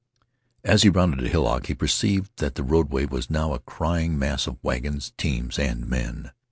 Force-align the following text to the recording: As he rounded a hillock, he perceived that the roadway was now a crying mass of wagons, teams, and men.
As 0.63 0.81
he 0.81 0.89
rounded 0.89 1.23
a 1.23 1.29
hillock, 1.29 1.67
he 1.67 1.75
perceived 1.75 2.31
that 2.37 2.55
the 2.55 2.63
roadway 2.63 3.05
was 3.05 3.29
now 3.29 3.53
a 3.53 3.59
crying 3.59 4.17
mass 4.17 4.47
of 4.47 4.57
wagons, 4.63 5.13
teams, 5.15 5.59
and 5.59 5.87
men. 5.87 6.31